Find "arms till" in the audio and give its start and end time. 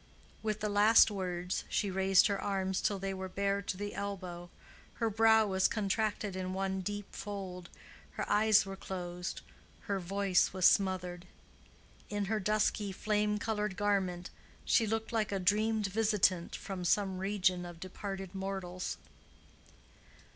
2.41-2.97